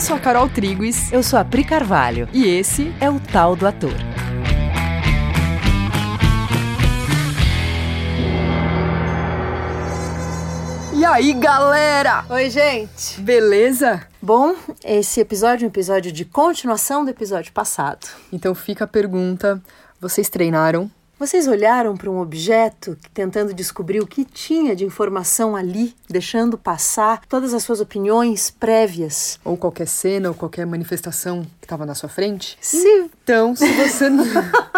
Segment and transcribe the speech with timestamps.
[0.00, 1.12] Eu sou a Carol Triguis.
[1.12, 2.26] Eu sou a Pri Carvalho.
[2.32, 3.92] E esse é o Tal do Ator.
[10.94, 12.24] E aí, galera?
[12.30, 13.20] Oi, gente.
[13.20, 14.00] Beleza?
[14.22, 18.08] Bom, esse episódio é um episódio de continuação do episódio passado.
[18.32, 19.62] Então fica a pergunta:
[20.00, 20.90] vocês treinaram?
[21.20, 27.26] Vocês olharam para um objeto tentando descobrir o que tinha de informação ali, deixando passar
[27.28, 29.38] todas as suas opiniões prévias?
[29.44, 32.56] Ou qualquer cena ou qualquer manifestação que estava na sua frente?
[32.58, 33.10] Se...
[33.22, 34.24] Então, se você não...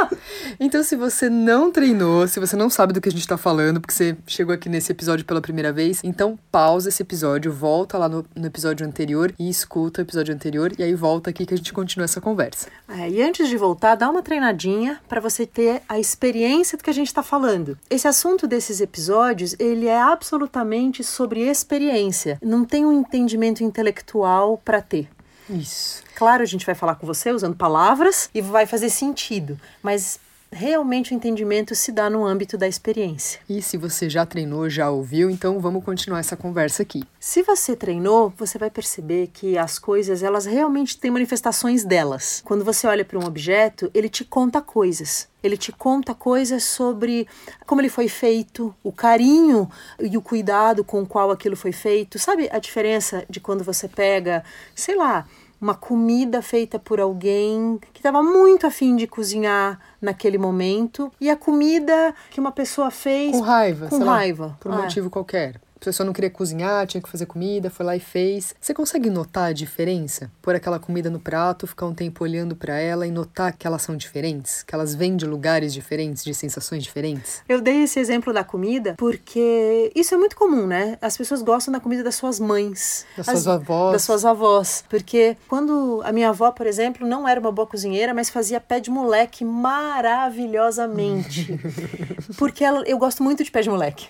[0.58, 3.80] então, se você não treinou, se você não sabe do que a gente está falando,
[3.80, 8.08] porque você chegou aqui nesse episódio pela primeira vez, então pausa esse episódio, volta lá
[8.08, 11.56] no, no episódio anterior e escuta o episódio anterior e aí volta aqui que a
[11.56, 12.68] gente continua essa conversa.
[12.88, 16.90] É, e antes de voltar, dá uma treinadinha para você ter a experiência do que
[16.90, 17.78] a gente está falando.
[17.88, 22.38] Esse assunto desses episódios, ele é absolutamente sobre experiência.
[22.42, 25.08] Não tem um entendimento intelectual para ter.
[25.48, 26.02] Isso.
[26.14, 30.18] Claro, a gente vai falar com você usando palavras e vai fazer sentido, mas
[30.52, 33.40] realmente o entendimento se dá no âmbito da experiência.
[33.48, 37.02] E se você já treinou, já ouviu, então vamos continuar essa conversa aqui.
[37.18, 42.42] Se você treinou, você vai perceber que as coisas, elas realmente têm manifestações delas.
[42.44, 45.28] Quando você olha para um objeto, ele te conta coisas.
[45.42, 47.26] Ele te conta coisas sobre
[47.66, 52.18] como ele foi feito, o carinho e o cuidado com o qual aquilo foi feito.
[52.18, 55.26] Sabe a diferença de quando você pega, sei lá,
[55.62, 61.36] uma comida feita por alguém que estava muito afim de cozinhar naquele momento e a
[61.36, 64.82] comida que uma pessoa fez com raiva, com raiva, lá, por um ah.
[64.82, 68.54] motivo qualquer pessoa não queria cozinhar, tinha que fazer comida, foi lá e fez.
[68.60, 70.30] Você consegue notar a diferença?
[70.40, 73.82] Pôr aquela comida no prato, ficar um tempo olhando para ela e notar que elas
[73.82, 74.62] são diferentes?
[74.62, 77.42] Que elas vêm de lugares diferentes, de sensações diferentes?
[77.48, 80.98] Eu dei esse exemplo da comida porque isso é muito comum, né?
[81.00, 83.06] As pessoas gostam da comida das suas mães.
[83.16, 83.92] Das suas avós.
[83.92, 84.84] Das suas avós.
[84.88, 88.80] Porque quando a minha avó, por exemplo, não era uma boa cozinheira, mas fazia pé
[88.80, 91.60] de moleque maravilhosamente.
[92.38, 94.08] porque ela, eu gosto muito de pé de moleque.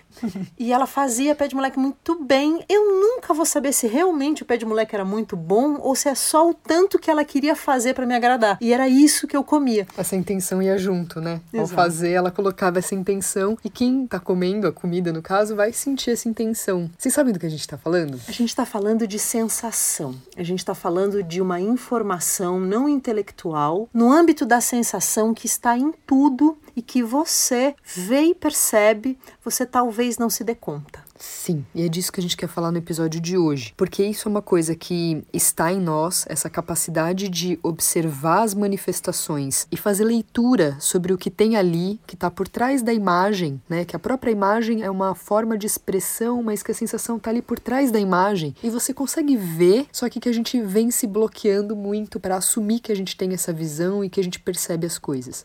[0.58, 2.64] E ela fazia pé de moleque moleque muito bem.
[2.68, 6.08] Eu nunca vou saber se realmente o pé de moleque era muito bom ou se
[6.08, 8.58] é só o tanto que ela queria fazer para me agradar.
[8.60, 9.86] E era isso que eu comia.
[9.96, 11.40] Essa intenção ia junto, né?
[11.52, 11.60] Exato.
[11.60, 15.72] Ao fazer, ela colocava essa intenção e quem tá comendo a comida, no caso, vai
[15.72, 16.90] sentir essa intenção.
[16.98, 18.20] Vocês sabem do que a gente tá falando?
[18.26, 20.16] A gente tá falando de sensação.
[20.36, 25.78] A gente tá falando de uma informação não intelectual no âmbito da sensação que está
[25.78, 31.11] em tudo e que você vê e percebe, você talvez não se dê conta.
[31.24, 34.26] Sim, e é disso que a gente quer falar no episódio de hoje, porque isso
[34.26, 40.02] é uma coisa que está em nós, essa capacidade de observar as manifestações e fazer
[40.02, 43.84] leitura sobre o que tem ali, que está por trás da imagem, né?
[43.84, 47.40] Que a própria imagem é uma forma de expressão, mas que a sensação está ali
[47.40, 51.06] por trás da imagem e você consegue ver, só que que a gente vem se
[51.06, 54.88] bloqueando muito para assumir que a gente tem essa visão e que a gente percebe
[54.88, 55.44] as coisas.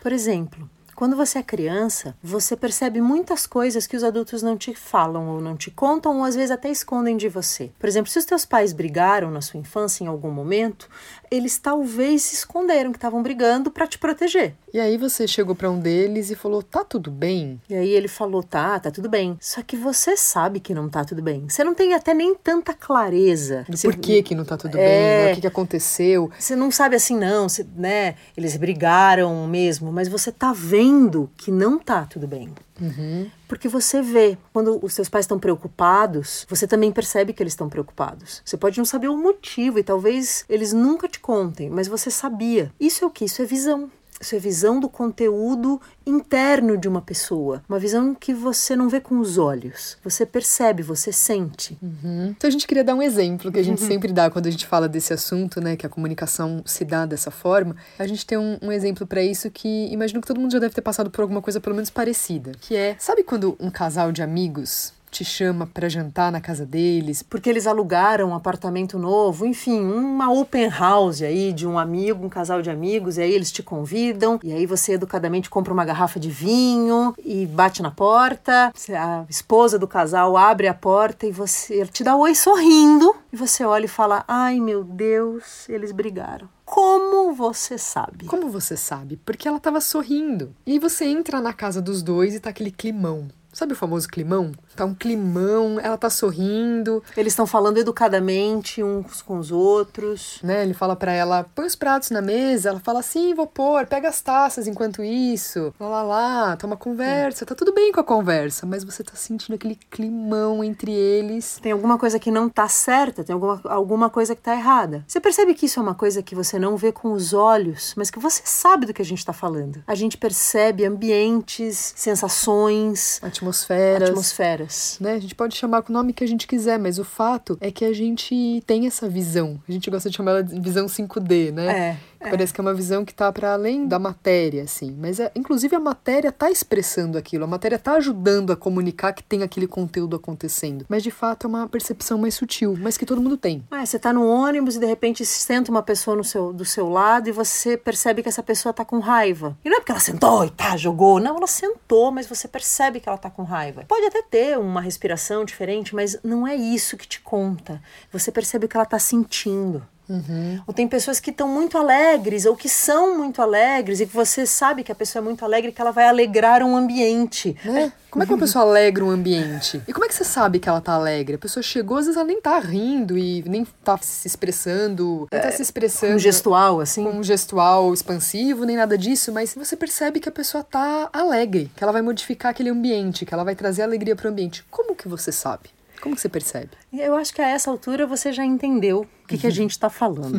[0.00, 4.74] Por exemplo, quando você é criança, você percebe muitas coisas que os adultos não te
[4.74, 7.70] falam ou não te contam ou às vezes até escondem de você.
[7.78, 10.90] Por exemplo, se os teus pais brigaram na sua infância em algum momento,
[11.30, 14.56] eles talvez se esconderam que estavam brigando para te proteger.
[14.72, 18.08] E aí você chegou para um deles e falou: "Tá tudo bem?" E aí ele
[18.08, 19.36] falou: "Tá, tá tudo bem".
[19.40, 21.48] Só que você sabe que não tá tudo bem.
[21.48, 24.80] Você não tem até nem tanta clareza do porquê que não tá tudo é...
[24.80, 25.32] bem, né?
[25.32, 26.30] o que, que aconteceu.
[26.38, 28.14] Você não sabe assim não, você, né?
[28.36, 32.50] Eles brigaram mesmo, mas você tá vendo vendo que não tá tudo bem.
[32.80, 33.28] Uhum.
[33.48, 37.68] Porque você vê, quando os seus pais estão preocupados, você também percebe que eles estão
[37.68, 38.42] preocupados.
[38.44, 42.72] Você pode não saber o motivo e talvez eles nunca te contem, mas você sabia.
[42.78, 43.24] Isso é o que?
[43.24, 43.90] Isso é visão.
[44.20, 47.62] Isso é visão do conteúdo interno de uma pessoa.
[47.68, 49.96] Uma visão que você não vê com os olhos.
[50.02, 51.78] Você percebe, você sente.
[51.82, 52.34] Uhum.
[52.36, 53.88] Então a gente queria dar um exemplo que a gente uhum.
[53.88, 55.76] sempre dá quando a gente fala desse assunto, né?
[55.76, 57.76] Que a comunicação se dá dessa forma.
[57.98, 60.74] A gente tem um, um exemplo para isso que imagino que todo mundo já deve
[60.74, 62.52] ter passado por alguma coisa pelo menos parecida.
[62.60, 67.22] Que é, sabe quando um casal de amigos te chama para jantar na casa deles.
[67.22, 72.28] Porque eles alugaram um apartamento novo, enfim, uma open house aí de um amigo, um
[72.28, 76.18] casal de amigos, e aí eles te convidam, e aí você educadamente compra uma garrafa
[76.20, 78.72] de vinho e bate na porta.
[78.90, 83.64] A esposa do casal abre a porta e você te dá oi sorrindo, e você
[83.64, 86.48] olha e fala: "Ai, meu Deus, eles brigaram".
[86.64, 88.26] Como você sabe?
[88.26, 89.16] Como você sabe?
[89.16, 90.54] Porque ela estava sorrindo.
[90.66, 93.28] E aí você entra na casa dos dois e tá aquele climão.
[93.50, 94.52] Sabe o famoso climão?
[94.78, 97.02] Tá um climão, ela tá sorrindo.
[97.16, 100.38] Eles estão falando educadamente uns com os outros.
[100.42, 100.62] Né?
[100.62, 102.70] Ele fala para ela, põe os pratos na mesa.
[102.70, 105.74] Ela fala, sim, vou pôr, pega as taças enquanto isso.
[105.80, 107.44] Lá, lá, lá, tá uma conversa.
[107.44, 111.58] Tá tudo bem com a conversa, mas você tá sentindo aquele climão entre eles.
[111.60, 115.04] Tem alguma coisa que não tá certa, tem alguma, alguma coisa que tá errada.
[115.06, 118.10] Você percebe que isso é uma coisa que você não vê com os olhos, mas
[118.10, 119.82] que você sabe do que a gente tá falando.
[119.86, 124.10] A gente percebe ambientes, sensações, atmosferas.
[124.10, 124.67] atmosferas.
[125.00, 125.14] Né?
[125.14, 127.70] A gente pode chamar com o nome que a gente quiser, mas o fato é
[127.70, 129.60] que a gente tem essa visão.
[129.68, 131.66] A gente gosta de chamar ela de visão 5D, né?
[131.66, 131.96] É.
[132.20, 132.30] É.
[132.30, 134.96] Parece que é uma visão que está para além da matéria, assim.
[134.98, 137.44] Mas, é, inclusive, a matéria está expressando aquilo.
[137.44, 140.84] A matéria está ajudando a comunicar que tem aquele conteúdo acontecendo.
[140.88, 143.64] Mas, de fato, é uma percepção mais sutil, mas que todo mundo tem.
[143.70, 146.88] É, você está no ônibus e, de repente, senta uma pessoa no seu, do seu
[146.88, 149.56] lado e você percebe que essa pessoa está com raiva.
[149.64, 151.20] E não é porque ela sentou e tá, jogou.
[151.20, 153.84] Não, ela sentou, mas você percebe que ela está com raiva.
[153.86, 157.80] Pode até ter uma respiração diferente, mas não é isso que te conta.
[158.12, 159.86] Você percebe o que ela está sentindo.
[160.08, 160.60] Uhum.
[160.66, 164.46] Ou tem pessoas que estão muito alegres ou que são muito alegres e que você
[164.46, 167.56] sabe que a pessoa é muito alegre que ela vai alegrar um ambiente.
[167.64, 167.92] Né?
[168.10, 169.82] Como é que uma pessoa alegra um ambiente?
[169.86, 171.36] E como é que você sabe que ela tá alegre?
[171.36, 175.40] A pessoa chegou, às vezes ela nem tá rindo e nem tá se expressando, nem
[175.40, 176.14] tá se expressando.
[176.14, 177.04] Um gestual, assim?
[177.04, 181.70] Com um gestual expansivo, nem nada disso, mas você percebe que a pessoa tá alegre,
[181.76, 184.64] que ela vai modificar aquele ambiente, que ela vai trazer alegria pro ambiente.
[184.70, 185.70] Como que você sabe?
[186.00, 186.70] Como que você percebe?
[186.92, 189.90] Eu acho que a essa altura você já entendeu o que, que a gente está
[189.90, 190.38] falando.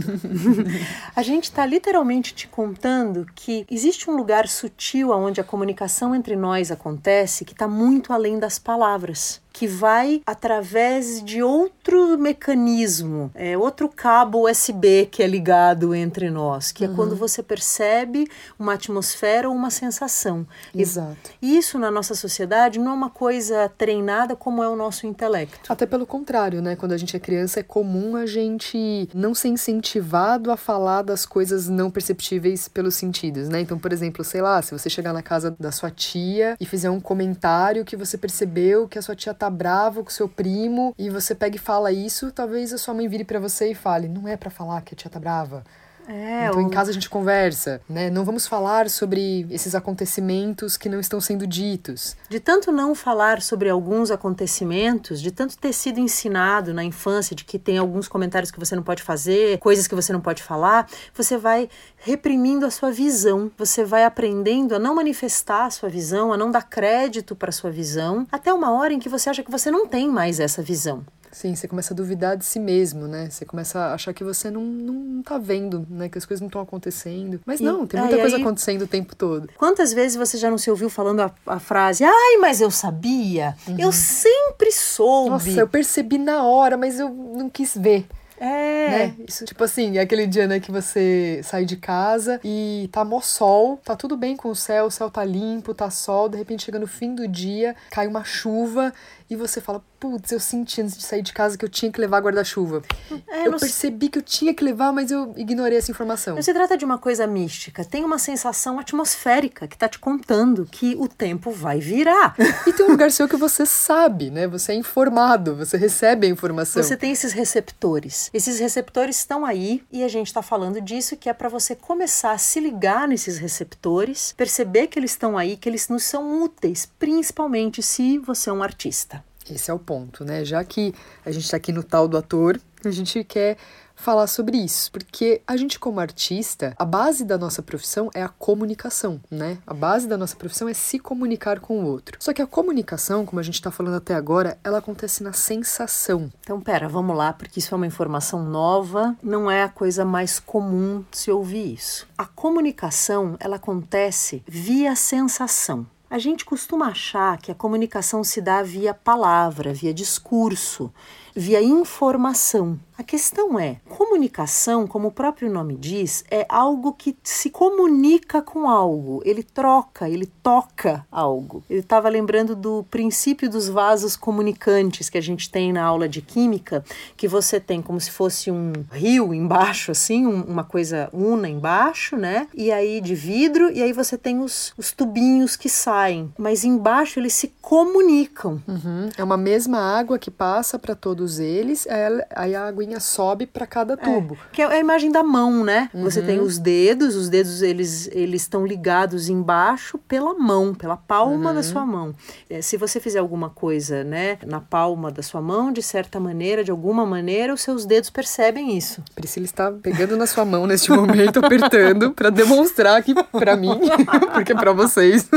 [1.16, 6.36] a gente está literalmente te contando que existe um lugar sutil onde a comunicação entre
[6.36, 13.58] nós acontece que está muito além das palavras que vai através de outro mecanismo, é
[13.58, 16.94] outro cabo USB que é ligado entre nós, que uhum.
[16.94, 18.26] é quando você percebe
[18.58, 20.48] uma atmosfera ou uma sensação.
[20.74, 21.32] Exato.
[21.42, 25.72] E isso na nossa sociedade não é uma coisa treinada como é o nosso intelecto.
[25.72, 26.78] Até pelo contrário, né?
[26.78, 28.78] Quando a gente é criança é comum a gente
[29.14, 33.62] não ser incentivado a falar das coisas não perceptíveis pelos sentidos, né?
[33.62, 36.90] Então, por exemplo, sei lá, se você chegar na casa da sua tia e fizer
[36.90, 41.10] um comentário que você percebeu que a sua tia tá bravo com seu primo e
[41.10, 44.28] você pega e fala isso, talvez a sua mãe vire para você e fale: não
[44.28, 45.64] é para falar que a tia tá brava.
[46.12, 46.66] É, então, ou...
[46.66, 48.10] em casa a gente conversa, né?
[48.10, 52.18] Não vamos falar sobre esses acontecimentos que não estão sendo ditos.
[52.28, 57.46] De tanto não falar sobre alguns acontecimentos, de tanto ter sido ensinado na infância de
[57.46, 60.88] que tem alguns comentários que você não pode fazer, coisas que você não pode falar,
[61.14, 63.52] você vai reprimindo a sua visão.
[63.56, 67.70] Você vai aprendendo a não manifestar a sua visão, a não dar crédito para sua
[67.70, 71.06] visão, até uma hora em que você acha que você não tem mais essa visão.
[71.32, 73.30] Sim, você começa a duvidar de si mesmo, né?
[73.30, 76.10] Você começa a achar que você não, não tá vendo, né?
[76.10, 77.40] Que as coisas não estão acontecendo.
[77.46, 79.50] Mas não, tem muita coisa aí, acontecendo o tempo todo.
[79.58, 83.56] Quantas vezes você já não se ouviu falando a, a frase, ai, mas eu sabia,
[83.68, 83.76] uhum.
[83.80, 85.30] eu sempre soube.
[85.30, 88.08] Nossa, eu percebi na hora, mas eu não quis ver.
[88.40, 88.90] É.
[88.90, 89.16] Né?
[89.28, 93.20] Isso, tipo assim, é aquele dia, né, que você sai de casa e tá mó
[93.20, 96.64] sol, tá tudo bem com o céu, o céu tá limpo, tá sol, de repente
[96.64, 98.94] chega no fim do dia, cai uma chuva
[99.30, 102.00] e você fala, putz, eu senti antes de sair de casa que eu tinha que
[102.00, 102.82] levar guarda-chuva.
[103.28, 106.36] É, eu percebi que eu tinha que levar, mas eu ignorei essa informação.
[106.36, 110.66] Não se trata de uma coisa mística, tem uma sensação atmosférica que tá te contando
[110.66, 112.36] que o tempo vai virar.
[112.66, 114.48] e tem um lugar seu que você sabe, né?
[114.48, 116.82] Você é informado, você recebe a informação.
[116.82, 118.30] Você tem esses receptores.
[118.34, 122.32] Esses receptores estão aí e a gente está falando disso que é para você começar
[122.32, 126.88] a se ligar nesses receptores, perceber que eles estão aí, que eles nos são úteis,
[126.98, 129.24] principalmente se você é um artista.
[129.50, 130.46] Esse é o ponto, né?
[130.46, 130.94] Já que
[131.26, 133.58] a gente está aqui no tal do ator, a gente quer
[134.00, 138.30] falar sobre isso, porque a gente como artista, a base da nossa profissão é a
[138.30, 139.58] comunicação, né?
[139.68, 142.16] A base da nossa profissão é se comunicar com o outro.
[142.20, 146.32] Só que a comunicação, como a gente está falando até agora, ela acontece na sensação.
[146.40, 150.40] Então, pera, vamos lá, porque isso é uma informação nova, não é a coisa mais
[150.40, 152.08] comum se ouvir isso.
[152.18, 155.86] A comunicação, ela acontece via sensação.
[156.12, 160.92] A gente costuma achar que a comunicação se dá via palavra, via discurso,
[161.40, 162.78] via informação.
[162.98, 168.70] A questão é, comunicação, como o próprio nome diz, é algo que se comunica com
[168.70, 171.64] algo, ele troca, ele toca algo.
[171.70, 176.22] Eu estava lembrando do princípio dos vasos comunicantes que a gente tem na aula de
[176.22, 176.84] química,
[177.16, 182.18] que você tem como se fosse um rio embaixo, assim, um, uma coisa una embaixo,
[182.18, 182.50] né?
[182.54, 187.18] E aí de vidro, e aí você tem os, os tubinhos que saem, mas embaixo
[187.18, 188.62] eles se comunicam.
[188.68, 189.08] Uhum.
[189.18, 191.88] É uma mesma água que passa para todos todos eles,
[192.36, 194.34] aí a aguinha sobe para cada tubo.
[194.34, 195.90] É, que é a imagem da mão, né?
[195.94, 196.04] Uhum.
[196.04, 201.50] Você tem os dedos, os dedos eles, eles estão ligados embaixo pela mão, pela palma
[201.50, 201.56] uhum.
[201.56, 202.16] da sua mão.
[202.50, 206.64] É, se você fizer alguma coisa, né, na palma da sua mão, de certa maneira,
[206.64, 209.04] de alguma maneira, os seus dedos percebem isso.
[209.14, 213.80] Priscila está pegando na sua mão neste momento, apertando, para demonstrar que para mim,
[214.34, 215.30] porque para vocês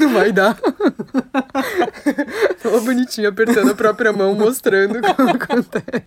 [0.00, 0.58] não vai dar.
[2.62, 6.04] Tão bonitinho apertando a própria mão, mostrando como acontece.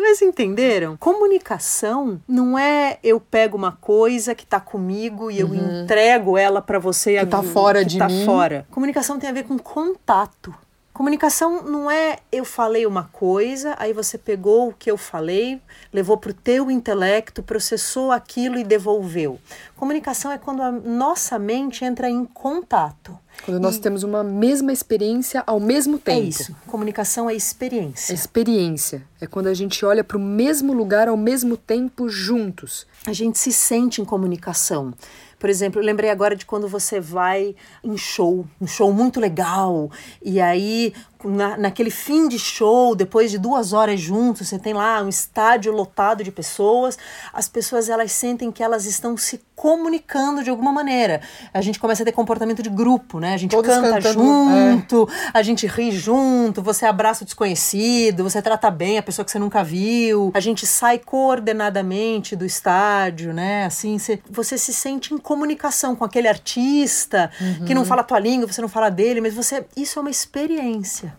[0.00, 0.96] Mas entenderam?
[0.96, 5.82] Comunicação não é eu pego uma coisa que está comigo e eu uhum.
[5.82, 8.24] entrego ela para você que está fora que de tá mim.
[8.24, 8.66] fora.
[8.70, 10.54] Comunicação tem a ver com contato.
[11.00, 15.58] Comunicação não é eu falei uma coisa, aí você pegou o que eu falei,
[15.90, 19.40] levou para o teu intelecto, processou aquilo e devolveu.
[19.74, 23.18] Comunicação é quando a nossa mente entra em contato.
[23.46, 23.80] Quando nós e...
[23.80, 26.20] temos uma mesma experiência ao mesmo é tempo.
[26.20, 26.56] É isso.
[26.66, 28.12] Comunicação é experiência.
[28.12, 29.02] É experiência.
[29.18, 32.86] É quando a gente olha para o mesmo lugar ao mesmo tempo juntos.
[33.06, 34.92] A gente se sente em comunicação.
[35.40, 39.90] Por exemplo, eu lembrei agora de quando você vai em show, um show muito legal,
[40.22, 40.92] e aí
[41.24, 45.72] na, naquele fim de show, depois de duas horas juntos, você tem lá um estádio
[45.72, 46.98] lotado de pessoas,
[47.32, 51.20] as pessoas elas sentem que elas estão se comunicando de alguma maneira.
[51.52, 53.34] A gente começa a ter comportamento de grupo, né?
[53.34, 55.30] A gente Todos canta junto, é.
[55.34, 59.38] a gente ri junto, você abraça o desconhecido, você trata bem a pessoa que você
[59.38, 63.66] nunca viu, a gente sai coordenadamente do estádio, né?
[63.66, 67.66] Assim, você, você se sente em comunicação com aquele artista uhum.
[67.66, 70.10] que não fala a tua língua, você não fala dele, mas você isso é uma
[70.10, 71.09] experiência.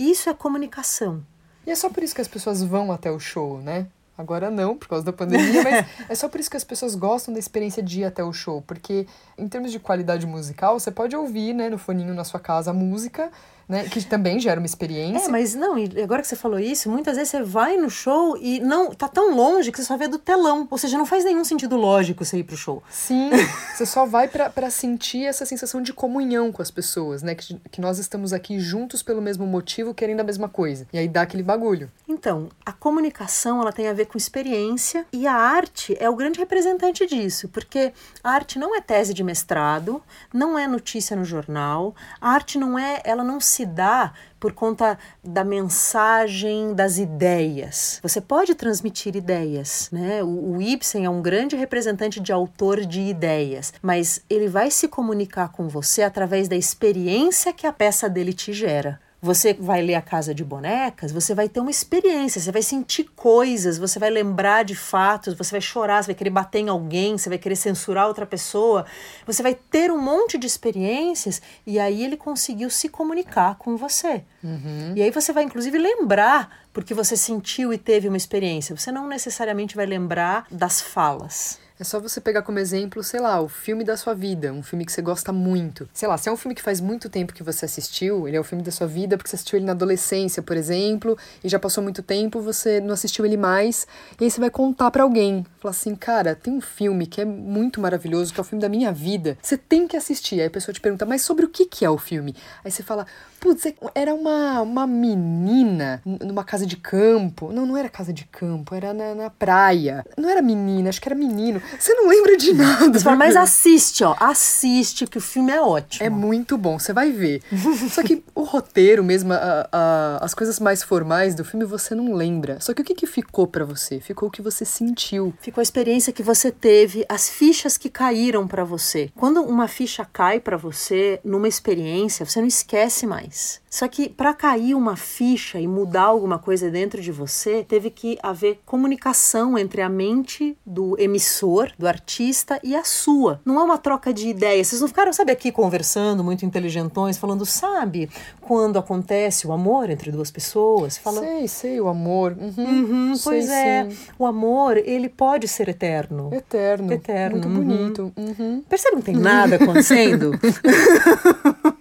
[0.00, 1.22] Isso é comunicação.
[1.66, 3.86] E é só por isso que as pessoas vão até o show, né?
[4.16, 7.34] Agora não, por causa da pandemia, mas é só por isso que as pessoas gostam
[7.34, 11.14] da experiência de ir até o show, porque em termos de qualidade musical, você pode
[11.14, 13.30] ouvir, né, no foninho na sua casa a música,
[13.70, 13.88] né?
[13.88, 15.26] Que também gera uma experiência.
[15.26, 18.36] É, mas não, e agora que você falou isso, muitas vezes você vai no show
[18.36, 20.66] e não tá tão longe que você só vê do telão.
[20.68, 22.82] Ou seja, não faz nenhum sentido lógico você ir pro show.
[22.90, 23.30] Sim,
[23.72, 27.36] você só vai para sentir essa sensação de comunhão com as pessoas, né?
[27.36, 30.88] Que, que nós estamos aqui juntos pelo mesmo motivo, querendo a mesma coisa.
[30.92, 31.90] E aí dá aquele bagulho.
[32.08, 36.40] Então, a comunicação, ela tem a ver com experiência e a arte é o grande
[36.40, 37.92] representante disso, porque
[38.24, 40.02] a arte não é tese de mestrado,
[40.34, 44.52] não é notícia no jornal, a arte não é, ela não se se dá por
[44.52, 48.00] conta da mensagem das ideias.
[48.02, 50.22] Você pode transmitir ideias, né?
[50.22, 54.88] O, o Ibsen é um grande representante de autor de ideias, mas ele vai se
[54.88, 58.98] comunicar com você através da experiência que a peça dele te gera.
[59.22, 63.04] Você vai ler A Casa de Bonecas, você vai ter uma experiência, você vai sentir
[63.14, 67.18] coisas, você vai lembrar de fatos, você vai chorar, você vai querer bater em alguém,
[67.18, 68.86] você vai querer censurar outra pessoa.
[69.26, 74.24] Você vai ter um monte de experiências e aí ele conseguiu se comunicar com você.
[74.42, 74.94] Uhum.
[74.96, 78.74] E aí você vai, inclusive, lembrar porque você sentiu e teve uma experiência.
[78.74, 81.58] Você não necessariamente vai lembrar das falas.
[81.80, 84.84] É só você pegar como exemplo, sei lá, o filme da sua vida, um filme
[84.84, 85.88] que você gosta muito.
[85.94, 88.40] Sei lá, se é um filme que faz muito tempo que você assistiu, ele é
[88.40, 91.58] o filme da sua vida porque você assistiu ele na adolescência, por exemplo, e já
[91.58, 93.86] passou muito tempo, você não assistiu ele mais,
[94.20, 95.46] e aí você vai contar para alguém.
[95.58, 98.68] Falar assim, cara, tem um filme que é muito maravilhoso, que é o filme da
[98.68, 99.38] minha vida.
[99.40, 100.38] Você tem que assistir.
[100.38, 102.36] Aí a pessoa te pergunta, mas sobre o que, que é o filme?
[102.62, 103.06] Aí você fala,
[103.40, 107.50] putz, é, era uma, uma menina numa casa de campo.
[107.52, 110.04] Não, não era casa de campo, era na, na praia.
[110.16, 111.60] Não era menina, acho que era menino.
[111.78, 112.98] Você não lembra de nada.
[112.98, 114.16] Você fala, mas assiste, ó.
[114.18, 116.04] Assiste, que o filme é ótimo.
[116.04, 117.42] É muito bom, você vai ver.
[117.90, 122.14] Só que o roteiro mesmo, a, a, as coisas mais formais do filme, você não
[122.14, 122.60] lembra.
[122.60, 124.00] Só que o que, que ficou para você?
[124.00, 125.34] Ficou o que você sentiu.
[125.40, 129.10] Ficou a experiência que você teve, as fichas que caíram para você.
[129.16, 133.60] Quando uma ficha cai para você numa experiência, você não esquece mais.
[133.70, 138.18] Só que para cair uma ficha e mudar alguma coisa dentro de você, teve que
[138.22, 143.40] haver comunicação entre a mente do emissor, do artista e a sua.
[143.44, 144.68] Não é uma troca de ideias.
[144.68, 148.08] Vocês não ficaram, sabe, aqui conversando, muito inteligentões, falando, sabe,
[148.40, 150.98] quando acontece o amor entre duas pessoas?
[150.98, 151.20] Fala...
[151.20, 152.36] Sei, sei, o amor.
[152.38, 153.90] Uhum, uhum, pois sei, é.
[153.90, 153.96] Sim.
[154.18, 156.30] O amor, ele pode ser eterno.
[156.32, 156.92] Eterno.
[156.92, 157.48] Eterno.
[157.48, 157.64] Muito uhum.
[157.64, 158.12] bonito.
[158.16, 158.62] Uhum.
[158.68, 160.32] Percebe que não tem nada acontecendo?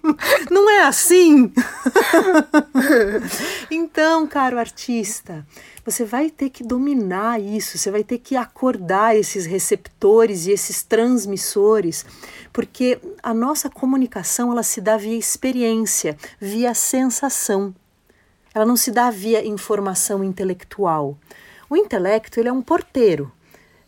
[0.49, 1.51] não é assim?
[3.69, 5.45] então, caro artista,
[5.85, 10.83] você vai ter que dominar isso, você vai ter que acordar esses receptores e esses
[10.83, 12.05] transmissores,
[12.53, 17.73] porque a nossa comunicação ela se dá via experiência, via sensação.
[18.53, 21.17] Ela não se dá via informação intelectual.
[21.69, 23.31] O intelecto ele é um porteiro.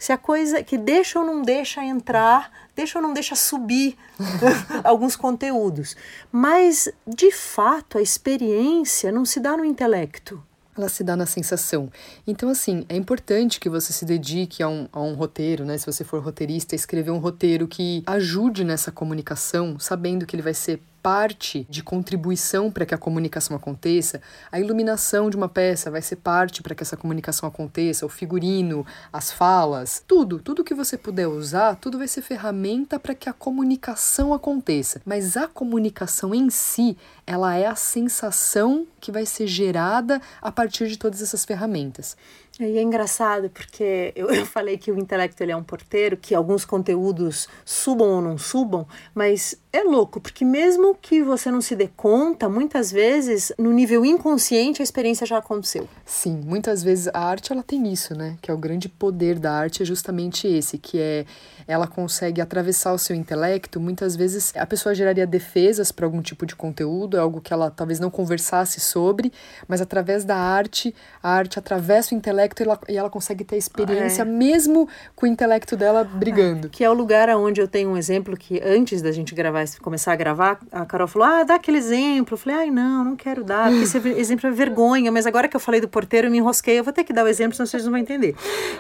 [0.02, 3.96] Se a coisa que deixa ou não deixa entrar deixa ou não deixa subir
[4.84, 5.96] alguns conteúdos.
[6.32, 10.44] Mas, de fato, a experiência não se dá no intelecto.
[10.76, 11.92] ela se dá na sensação.
[12.26, 15.78] Então, assim, é importante que você se dedique a um, a um roteiro, né?
[15.78, 20.56] Se você for roteirista, escrever um roteiro que ajude nessa comunicação, sabendo que ele vai
[20.56, 26.02] ser parte de contribuição para que a comunicação aconteça, a iluminação de uma peça vai
[26.02, 30.98] ser parte para que essa comunicação aconteça, o figurino, as falas, tudo, tudo que você
[30.98, 35.02] puder usar, tudo vai ser ferramenta para que a comunicação aconteça.
[35.06, 40.88] Mas a comunicação em si, ela é a sensação que vai ser gerada a partir
[40.88, 42.16] de todas essas ferramentas.
[42.60, 46.36] E é engraçado porque eu, eu falei que o intelecto ele é um porteiro, que
[46.36, 51.76] alguns conteúdos subam ou não subam, mas é louco, porque mesmo que você não se
[51.76, 55.88] dê conta, muitas vezes, no nível inconsciente, a experiência já aconteceu.
[56.06, 58.38] Sim, muitas vezes a arte ela tem isso, né?
[58.42, 61.26] Que é o grande poder da arte é justamente esse, que é
[61.68, 63.80] ela consegue atravessar o seu intelecto.
[63.80, 67.72] Muitas vezes a pessoa geraria defesas para algum tipo de conteúdo, é algo que ela
[67.72, 69.32] talvez não conversasse sobre,
[69.70, 70.94] mas através da arte,
[71.24, 74.26] a arte atravessa o intelecto e ela, e ela consegue ter experiência é.
[74.26, 76.68] mesmo com o intelecto dela brigando.
[76.68, 79.62] É, que é o lugar onde eu tenho um exemplo que antes da gente gravar
[79.82, 82.34] começar a gravar, a Carol falou: Ah, dá aquele exemplo.
[82.34, 85.12] Eu falei: Ai, não, não quero dar, porque esse exemplo é vergonha.
[85.12, 86.80] Mas agora que eu falei do porteiro, eu me enrosquei.
[86.80, 88.36] Eu vou ter que dar o exemplo, senão vocês não vão entender.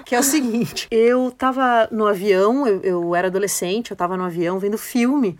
[0.05, 4.23] Que é o seguinte: eu tava no avião, eu, eu era adolescente, eu tava no
[4.23, 5.37] avião vendo filme.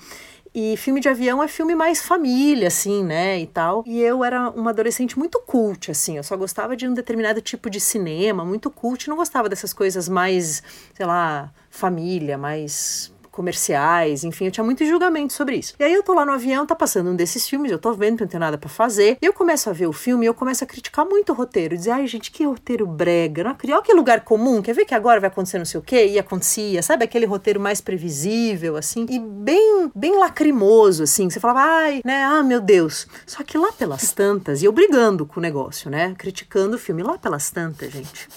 [0.53, 3.83] E filme de avião é filme mais família, assim, né, e tal.
[3.87, 6.17] E eu era uma adolescente muito cult, assim.
[6.17, 9.07] Eu só gostava de um determinado tipo de cinema, muito cult.
[9.07, 10.61] Não gostava dessas coisas mais,
[10.93, 15.73] sei lá, família, mais comerciais, enfim, eu tinha muito julgamento sobre isso.
[15.79, 18.17] E aí eu tô lá no avião, tá passando um desses filmes, eu tô vendo
[18.17, 20.33] que não tem nada para fazer, e eu começo a ver o filme e eu
[20.33, 23.85] começo a criticar muito o roteiro, dizer, ai gente, que roteiro brega, não acredito, olha
[23.85, 26.07] que lugar comum, quer ver que agora vai acontecer não sei o quê?
[26.07, 31.61] E acontecia, sabe aquele roteiro mais previsível, assim, e bem, bem lacrimoso, assim, você falava,
[31.61, 33.07] ai, né, ah, meu Deus.
[33.25, 37.01] Só que lá pelas tantas, e eu brigando com o negócio, né, criticando o filme,
[37.01, 38.27] lá pelas tantas, gente,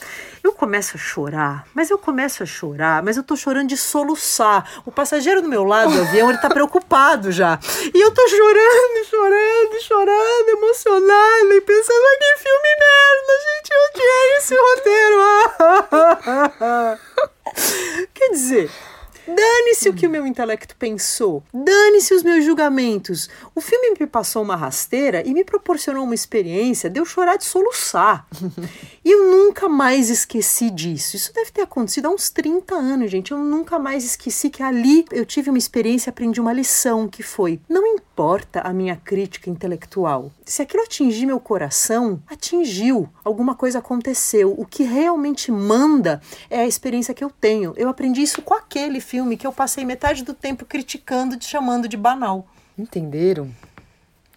[0.42, 4.82] eu começo a chorar, mas eu começo a chorar, mas eu tô chorando de soluçar.
[4.86, 7.58] O passageiro do meu lado do avião, ele tá preocupado já.
[7.94, 13.80] E eu tô chorando, chorando, chorando, emocionada e pensando, ah, que filme merda, gente, eu
[13.88, 15.18] odiei esse roteiro.
[18.12, 18.70] Quer dizer,
[19.26, 21.42] Dane-se o que o meu intelecto pensou.
[21.52, 23.28] Dane-se os meus julgamentos.
[23.54, 27.44] O filme me passou uma rasteira e me proporcionou uma experiência de eu chorar de
[27.44, 28.26] soluçar.
[29.04, 31.16] e eu nunca mais esqueci disso.
[31.16, 33.32] Isso deve ter acontecido há uns 30 anos, gente.
[33.32, 37.60] Eu nunca mais esqueci que ali eu tive uma experiência, aprendi uma lição que foi:
[37.68, 38.13] não importa
[38.60, 40.30] a minha crítica intelectual.
[40.44, 43.08] Se aquilo atingir meu coração, atingiu.
[43.24, 44.54] Alguma coisa aconteceu.
[44.56, 47.72] O que realmente manda é a experiência que eu tenho.
[47.76, 51.46] Eu aprendi isso com aquele filme filme que eu passei metade do tempo criticando, te
[51.46, 52.46] chamando de banal.
[52.76, 53.50] Entenderam?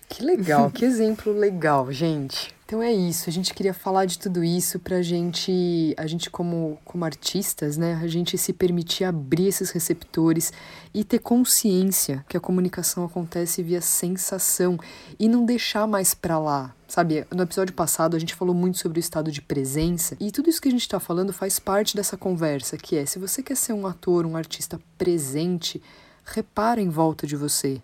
[0.08, 2.54] Que legal, que exemplo legal, gente.
[2.68, 6.78] Então é isso, a gente queria falar de tudo isso pra gente, a gente como,
[6.84, 10.52] como artistas, né, a gente se permitir abrir esses receptores
[10.94, 14.78] e ter consciência que a comunicação acontece via sensação
[15.18, 17.26] e não deixar mais pra lá, sabe?
[17.34, 20.62] No episódio passado a gente falou muito sobre o estado de presença e tudo isso
[20.62, 23.72] que a gente está falando faz parte dessa conversa, que é se você quer ser
[23.72, 25.82] um ator, um artista presente,
[26.26, 27.82] repara em volta de você.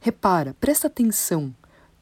[0.00, 1.54] Repara, presta atenção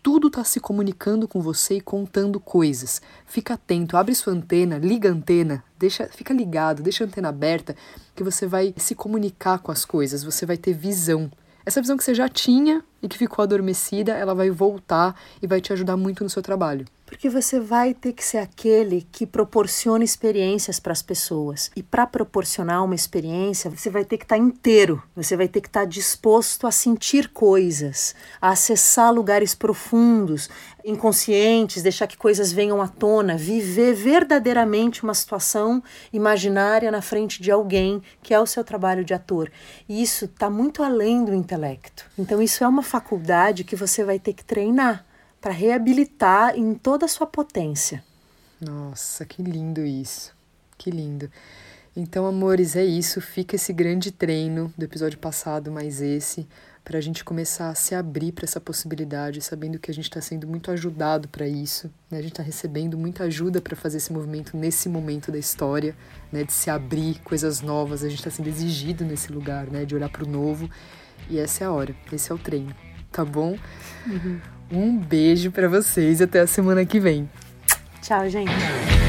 [0.03, 3.03] tudo está se comunicando com você e contando coisas.
[3.27, 7.77] Fica atento, abre sua antena, liga a antena, deixa, fica ligado, deixa a antena aberta,
[8.15, 11.31] que você vai se comunicar com as coisas, você vai ter visão.
[11.65, 15.61] Essa visão que você já tinha e que ficou adormecida, ela vai voltar e vai
[15.61, 16.87] te ajudar muito no seu trabalho.
[17.11, 21.68] Porque você vai ter que ser aquele que proporciona experiências para as pessoas.
[21.75, 25.61] E para proporcionar uma experiência, você vai ter que estar tá inteiro, você vai ter
[25.61, 30.49] que estar tá disposto a sentir coisas, a acessar lugares profundos,
[30.85, 37.51] inconscientes, deixar que coisas venham à tona, viver verdadeiramente uma situação imaginária na frente de
[37.51, 39.51] alguém, que é o seu trabalho de ator.
[39.88, 42.05] E isso está muito além do intelecto.
[42.16, 45.10] Então, isso é uma faculdade que você vai ter que treinar
[45.40, 48.05] para reabilitar em toda a sua potência.
[48.61, 50.33] Nossa, que lindo isso.
[50.76, 51.31] Que lindo.
[51.96, 53.20] Então, amores, é isso.
[53.20, 56.46] Fica esse grande treino do episódio passado, mais esse,
[56.85, 60.20] para a gente começar a se abrir para essa possibilidade, sabendo que a gente está
[60.20, 61.90] sendo muito ajudado para isso.
[62.11, 62.18] Né?
[62.18, 65.96] A gente está recebendo muita ajuda para fazer esse movimento nesse momento da história,
[66.31, 66.44] né?
[66.44, 68.05] de se abrir coisas novas.
[68.05, 69.85] A gente está sendo exigido nesse lugar, né?
[69.85, 70.70] de olhar para o novo.
[71.29, 72.74] E essa é a hora, esse é o treino,
[73.11, 73.59] tá bom?
[74.07, 74.60] Uhum.
[74.70, 77.28] Um beijo para vocês e até a semana que vem.
[78.00, 79.00] Tchau, gente.